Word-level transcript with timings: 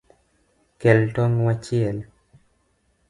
Kel 0.79 1.01
tong’ 1.15 1.35
wachiel 1.45 1.97